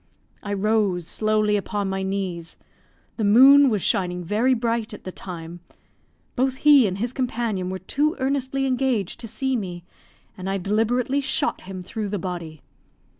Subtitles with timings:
[0.41, 2.57] I rose slowly upon my knees;
[3.17, 5.59] the moon was shining very bright at the time,
[6.35, 9.83] both he and his companion were too earnestly engaged to see me,
[10.35, 12.63] and I deliberately shot him through the body.